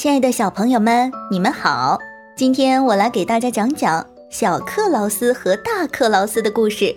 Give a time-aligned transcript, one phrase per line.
[0.00, 1.98] 亲爱的小朋友们，你们好！
[2.34, 6.96] 今天我来给大家讲讲小克劳斯和大克劳斯的故事。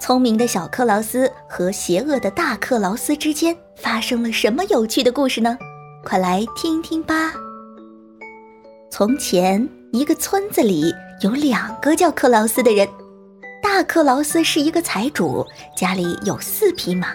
[0.00, 5.58] 聪明的小克劳斯和邪恶的大克劳斯之间发生了什么有趣的故事呢？
[6.04, 7.32] 快来听听吧。
[8.92, 12.88] 从前，一个村子里有两个叫克劳斯的人。
[13.60, 15.44] 大克劳斯是一个财主，
[15.76, 17.08] 家里有四匹马；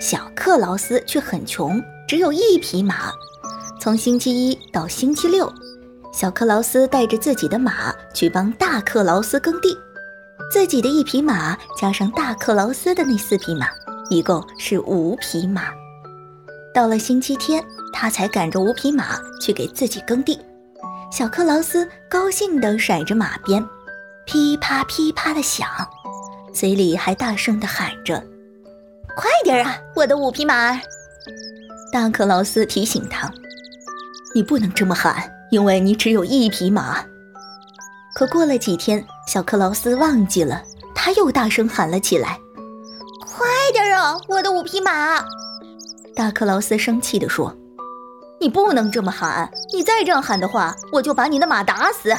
[0.00, 1.78] 小克劳斯却很穷，
[2.08, 3.12] 只有一匹马。
[3.88, 5.50] 从星期一到星期六，
[6.12, 9.74] 小克劳斯带着自己的马去帮大克劳斯耕地，
[10.52, 13.66] 自己的一匹马加上大克劳斯的那四匹马，
[14.10, 15.68] 一共是五匹马。
[16.74, 20.38] 到了星期天，他才赶着五匹马去给自己耕地。
[21.10, 23.66] 小克劳斯高兴地甩着马鞭，
[24.26, 25.66] 噼啪噼啪地响，
[26.52, 28.22] 嘴里还大声地喊着
[29.16, 30.78] ：“快点啊，我的五匹马！”
[31.90, 33.32] 大克劳斯提醒他。
[34.38, 35.16] 你不能这么喊，
[35.50, 37.04] 因为你只有一匹马。
[38.14, 40.62] 可过了几天，小克劳斯忘记了，
[40.94, 42.38] 他又大声喊了起来
[43.26, 45.24] ：“快点啊，我的五匹马！”
[46.14, 47.52] 大克劳斯生气地说
[48.40, 52.14] ：“你不能这么喊，你再这样喊的话，我就把你的马打死。”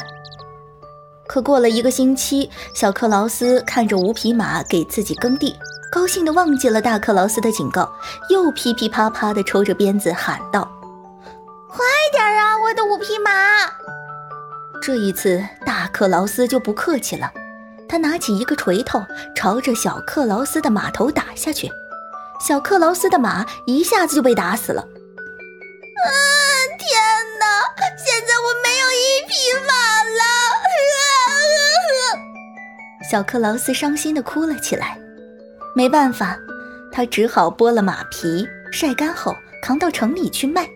[1.26, 5.56] 可过了一个星期，小克劳斯看着五匹马给自己耕地，
[5.90, 7.90] 高兴的忘记了大克劳斯的警告，
[8.28, 10.70] 又噼噼啪啪的抽着鞭子喊道。
[11.70, 13.30] 快点啊，我的五匹马！
[14.82, 17.32] 这一次，大克劳斯就不客气了，
[17.88, 19.00] 他拿起一个锤头，
[19.34, 21.70] 朝着小克劳斯的马头打下去。
[22.40, 24.80] 小克劳斯的马一下子就被打死了。
[24.82, 26.08] 啊！
[26.78, 27.00] 天
[27.38, 27.46] 哪！
[27.96, 29.34] 现在我没有一匹
[29.66, 30.22] 马了！
[33.10, 34.98] 小克劳斯伤心的哭了起来。
[35.76, 36.36] 没办法，
[36.90, 40.68] 他只好剥了马皮，晒干后扛到城里去卖。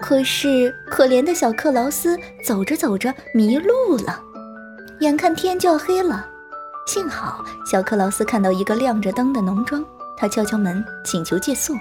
[0.00, 4.20] 可是，可怜的小克劳斯走着走着迷路了，
[5.00, 6.26] 眼看天就要黑了。
[6.86, 9.84] 幸好小克劳斯看到一个亮着灯的农庄，
[10.16, 11.74] 他敲敲门，请求借宿。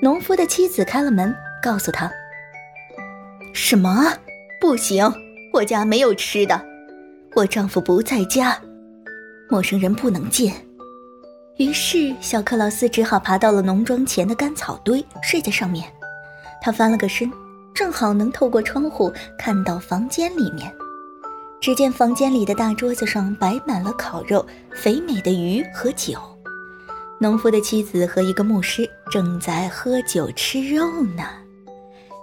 [0.00, 2.10] 农夫的妻子开了门，告诉他
[3.52, 4.12] ：“什么？
[4.60, 5.12] 不行，
[5.52, 6.60] 我家没有吃的，
[7.34, 8.56] 我丈夫不在家，
[9.48, 10.52] 陌生人不能进。”
[11.58, 15.90] 于是，小克劳斯只好爬到了农庄前的干草堆，睡在上面。
[16.62, 17.28] 他翻了个身，
[17.74, 20.72] 正好能透过窗户看到房间里面。
[21.60, 26.14] 只见房间里的大桌子上摆满了烤肉、肥美的鱼和酒。
[27.20, 31.24] 农夫的妻子和一个牧师正在喝酒吃肉呢。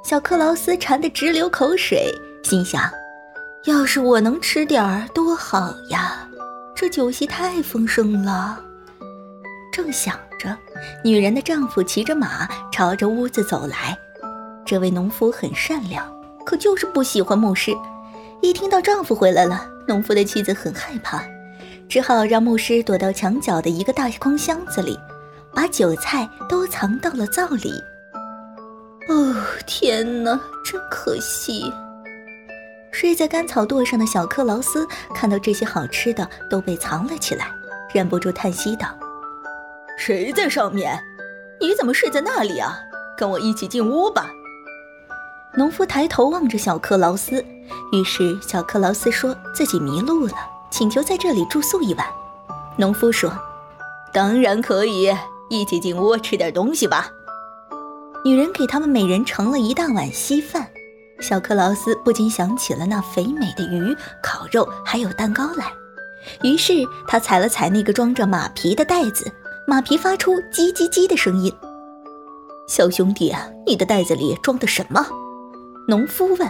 [0.03, 2.13] 小克劳斯馋得直流口水，
[2.43, 2.89] 心想：
[3.65, 6.27] 要是我能吃点儿多好呀！
[6.75, 8.61] 这酒席太丰盛了。
[9.71, 10.57] 正想着，
[11.03, 13.97] 女人的丈夫骑着马朝着屋子走来。
[14.69, 16.05] 这位农夫很善良，
[16.45, 17.75] 可就是不喜欢牧师。
[18.39, 21.23] 一听到丈夫回来了，农夫的妻子很害怕，
[21.89, 24.95] 只好让牧师躲到墙角的一个大空箱子里，
[25.55, 27.73] 把韭菜都藏到了灶里。
[29.07, 29.35] 哦，
[29.65, 31.73] 天哪，真可惜！
[32.91, 37.47] 睡在干草垛上的小克劳斯看到这些好吃的都被藏了起来，
[37.91, 38.87] 忍不住叹息道
[39.97, 41.03] ：“谁在上面？
[41.59, 42.77] 你怎么睡在那里啊？
[43.17, 44.29] 跟我一起进屋吧。”
[45.59, 47.45] 农夫抬头望着小克劳斯，
[47.91, 50.33] 于是小克劳斯说自己迷路了，
[50.71, 52.07] 请求在这里住宿一晚。
[52.77, 53.29] 农夫说
[54.13, 55.13] ：“当然可以，
[55.49, 57.11] 一起进屋吃点东西吧。”
[58.23, 60.65] 女人给他们每人盛了一大碗稀饭。
[61.19, 63.93] 小克劳斯不禁想起了那肥美的鱼、
[64.23, 65.73] 烤肉还有蛋糕来，
[66.41, 66.71] 于是
[67.05, 69.29] 他踩了踩那个装着马皮的袋子，
[69.67, 71.53] 马皮发出叽叽叽的声音。
[72.65, 75.05] 小兄弟啊，你的袋子里装的什么？
[75.89, 76.47] 农夫问：“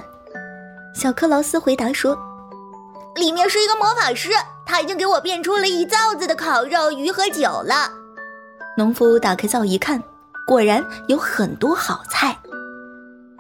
[0.94, 2.14] 小克劳斯回答说，
[3.16, 4.32] 里面是一个魔法师，
[4.66, 7.90] 他已经给我变出了一灶子的烤肉、鱼和酒了。”
[8.78, 10.04] 农夫打开灶一看，
[10.46, 12.38] 果然有很多好菜，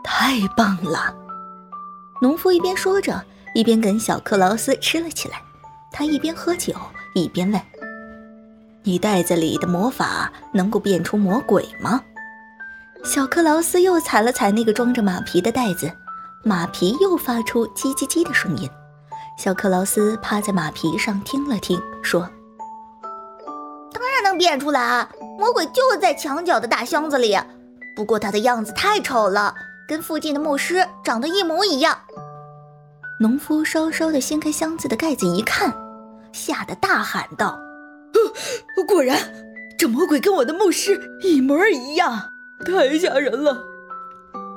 [0.02, 1.14] 太棒了！
[2.22, 3.22] 农夫一边说着，
[3.54, 5.42] 一边跟小克劳斯吃了起来。
[5.92, 6.74] 他一边喝酒，
[7.14, 7.62] 一边问
[8.84, 12.02] ：“你袋子里的魔法能够变出魔鬼吗？”
[13.04, 15.92] 小克劳斯又踩了踩那个装着马皮的袋子，
[16.44, 18.70] 马皮又发出叽叽叽的声音。
[19.38, 22.30] 小克劳斯趴在马皮上听了听，说
[23.94, 25.10] ：“当然能变出来啊！
[25.40, 27.38] 魔鬼就在墙角的大箱子里，
[27.96, 29.56] 不过他的样子太丑了，
[29.88, 31.98] 跟附近的牧师长得一模一样。”
[33.22, 35.74] 农夫稍稍的掀开箱子的盖子一看，
[36.34, 37.58] 吓得大喊道
[38.88, 39.18] ：“果然，
[39.78, 42.34] 这魔鬼跟我的牧师一模一样！”
[42.66, 43.64] 太吓人了！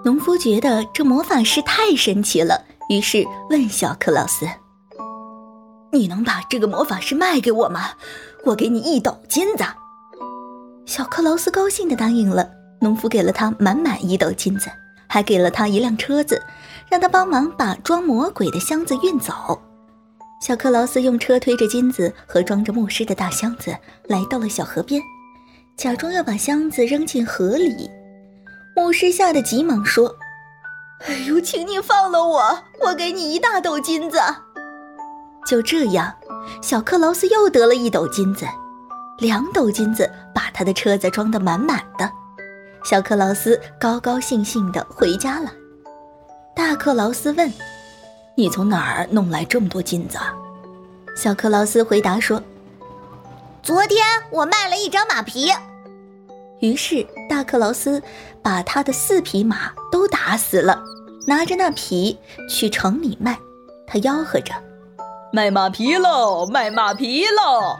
[0.05, 4.47] 农夫觉得这魔法师太神奇了，于是问小克劳斯
[5.93, 7.91] ：“你能把这个魔法师卖给我吗？
[8.45, 9.65] 我给你一斗金子。”
[10.85, 12.51] 小克劳斯高兴地答应了。
[12.81, 14.69] 农夫给了他满满一斗金子，
[15.07, 16.43] 还给了他一辆车子，
[16.91, 19.33] 让他帮忙把装魔鬼的箱子运走。
[20.41, 23.73] 小克劳斯用车推着金子和装着牧师的大箱子，
[24.09, 25.01] 来到了小河边，
[25.77, 27.91] 假装要把箱子扔进河里。
[28.77, 30.15] 牧师吓得急忙说
[31.07, 34.19] ：“哎呦，请你放了我，我给你一大斗金子。”
[35.47, 36.15] 就这样，
[36.63, 38.47] 小克劳斯又得了一斗金子，
[39.19, 42.11] 两斗金子把他的车子装得满满的。
[42.85, 45.53] 小克劳斯高高兴兴地回家了。
[46.55, 47.53] 大克劳斯问。
[48.35, 50.19] 你从哪儿弄来这么多金子？
[51.15, 52.43] 小克劳斯回答说
[53.63, 55.51] ：“昨天我卖了一张马皮。”
[56.61, 58.03] 于是大克劳斯
[58.43, 60.83] 把他的四匹马都打死了，
[61.27, 62.19] 拿着那皮
[62.49, 63.39] 去城里卖。
[63.87, 64.55] 他吆喝着
[65.33, 67.77] ：“卖马皮喽，卖马皮喽！”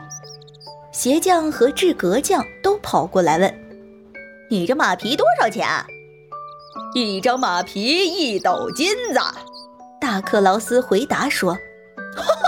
[0.93, 3.55] 鞋匠和制革匠都跑过来问
[4.51, 5.67] ：“你这马皮多少钱
[6.95, 9.21] ？”“一张马皮一斗金子。”
[10.01, 11.57] 大克劳斯回答说
[12.07, 12.42] ：“你疯了！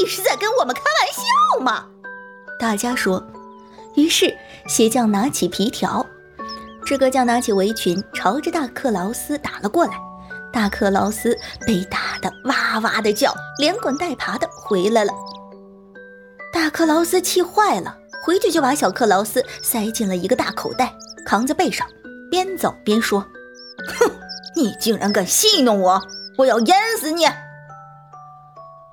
[0.00, 1.86] 你是在跟我们开玩笑吗？”
[2.58, 3.22] 大家说。
[3.96, 4.36] 于是
[4.66, 6.04] 鞋匠拿起皮条，
[6.84, 9.92] 制革匠拿起围裙，朝着大克劳斯打了过来。
[10.52, 15.12] 大克劳斯被打得哇哇的叫，连滚带爬的回来了。
[16.52, 20.92] 大克劳斯气坏了，回去就把小克劳斯塞进了一个大口袋，
[21.24, 21.86] 扛在背上，
[22.28, 23.20] 边走边说
[23.98, 24.10] ：“哼！”
[24.56, 26.00] 你竟然敢戏弄我！
[26.36, 27.26] 我要淹死你！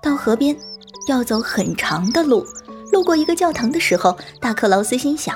[0.02, 0.56] 到河边
[1.08, 2.46] 要走很长的路，
[2.92, 5.36] 路过一个教堂的时候，大克劳斯心想：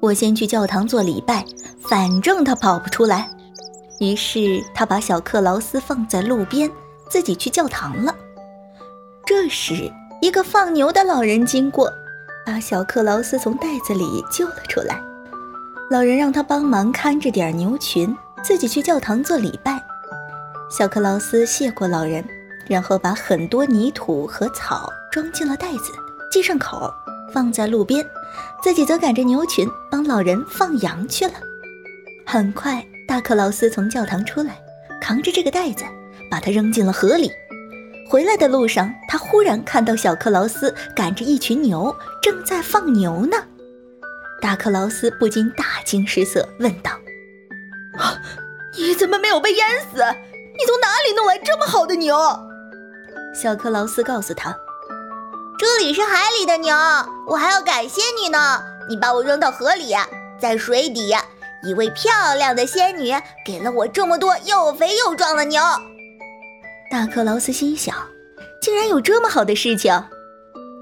[0.00, 1.44] 我先去教堂做礼拜，
[1.80, 3.30] 反正他跑不出来。
[4.00, 6.70] 于是他把小克劳斯放在路边，
[7.08, 8.14] 自己去教堂了。
[9.24, 9.90] 这时，
[10.20, 11.92] 一个放牛的老人经过，
[12.44, 15.00] 把小克劳斯从袋子里救了出来。
[15.90, 18.16] 老人让他帮忙看着点牛群。
[18.42, 19.82] 自己去教堂做礼拜，
[20.70, 22.24] 小克劳斯谢过老人，
[22.68, 25.92] 然后把很多泥土和草装进了袋子，
[26.32, 26.92] 系上口，
[27.32, 28.04] 放在路边，
[28.62, 31.32] 自己则赶着牛群帮老人放羊去了。
[32.26, 34.58] 很快，大克劳斯从教堂出来，
[35.00, 35.84] 扛着这个袋子，
[36.30, 37.30] 把它扔进了河里。
[38.08, 43.36] 回来的路上，他忽然看到小克劳斯赶着一群牛正在放牛呢。
[44.40, 46.90] 大克劳斯不禁大惊失色，问道。
[47.98, 48.20] 啊！
[48.78, 49.96] 你怎么没有被淹死？
[49.98, 52.14] 你从哪里弄来这么好的牛？
[53.36, 54.56] 小克劳斯告诉他
[55.58, 56.74] ：“这里是海里的牛，
[57.26, 58.62] 我还要感谢你呢。
[58.88, 59.94] 你把我扔到河里，
[60.40, 61.14] 在水底，
[61.62, 63.12] 一位漂亮的仙女
[63.44, 65.60] 给了我这么多又肥又壮的牛。”
[66.90, 67.94] 大克劳斯心想
[68.62, 69.92] ：“竟然有这么好的事情！”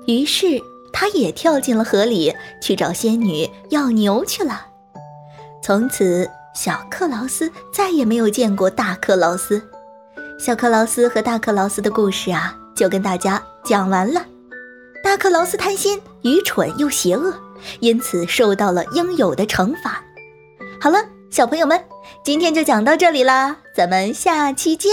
[0.06, 0.62] 于是
[0.92, 4.68] 他也跳进了河里，去找仙女要牛去了。
[5.60, 6.30] 从此。
[6.56, 9.60] 小克劳斯再也没有见过大克劳斯。
[10.38, 14.24] 小克劳斯和大克劳斯的故事啊，就跟大家讲完了。
[15.02, 17.32] 大克劳斯贪心、愚蠢又邪恶，
[17.80, 20.02] 因此受到了应有的惩罚。
[20.80, 20.98] 好了，
[21.30, 21.82] 小朋友们，
[22.24, 24.90] 今天就讲到这里啦，咱们下期见。